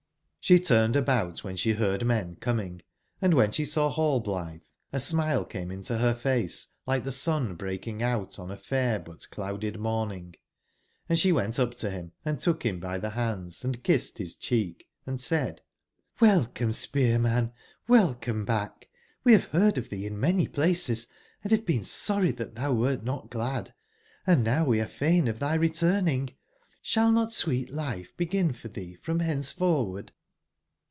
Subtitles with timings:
[0.43, 2.81] She turned about wben she heard men coming,
[3.21, 8.49] andwhen she saw Rail blithe a smile cameintober face like tbe sun breaking out on
[8.49, 10.35] afair but cloudedmoming,&
[11.15, 14.89] she went up to bim and took him by tbe bands and kissed bis cheek,
[15.05, 15.61] and said:
[16.19, 17.53] ''CQelcome, Spearman!
[17.87, 18.83] welcome backKOe
[19.27, 23.29] have beard of tbee in many places, & have been sorry that tbou wert not
[23.29, 23.73] glad,
[24.27, 26.31] and now are we fain of thy returning.
[26.81, 30.09] Shall not sweet life begin for tbee from ben ceforward?"